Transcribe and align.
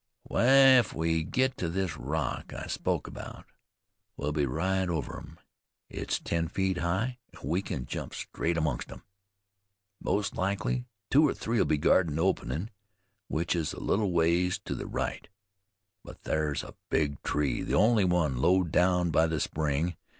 "Wai, 0.27 0.79
if 0.79 0.95
we 0.95 1.23
get 1.23 1.57
to 1.57 1.69
this 1.69 1.95
rock 1.95 2.53
I 2.57 2.65
spoke 2.65 3.13
'bout, 3.13 3.45
we'll 4.17 4.31
be 4.31 4.47
right 4.47 4.89
over 4.89 5.15
'em. 5.17 5.37
It's 5.91 6.17
ten 6.19 6.47
feet 6.47 6.79
high, 6.79 7.19
an' 7.31 7.41
we 7.47 7.61
can 7.61 7.85
jump 7.85 8.15
straight 8.15 8.57
amongst 8.57 8.91
'em. 8.91 9.03
Most 10.01 10.35
likely 10.35 10.85
two 11.11 11.27
or 11.27 11.35
three'll 11.35 11.65
be 11.65 11.77
guardin' 11.77 12.15
the 12.15 12.23
openin' 12.25 12.71
which 13.27 13.55
is 13.55 13.73
a 13.73 13.79
little 13.79 14.11
ways 14.11 14.57
to 14.65 14.73
the 14.73 14.87
right. 14.87 15.29
Ther's 16.23 16.63
a 16.63 16.73
big 16.89 17.21
tree, 17.21 17.61
the 17.61 17.75
only 17.75 18.03
one, 18.03 18.41
low 18.41 18.63
down 18.63 19.11
by 19.11 19.27
the 19.27 19.39
spring. 19.39 19.97